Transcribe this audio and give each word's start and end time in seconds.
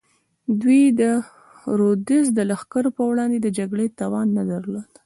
دوی 0.61 0.83
د 0.99 1.01
رودز 1.79 2.25
د 2.37 2.39
لښکرو 2.49 2.89
پر 2.95 3.03
وړاندې 3.09 3.53
جګړې 3.57 3.87
توان 3.99 4.27
نه 4.37 4.43
درلود. 4.51 4.89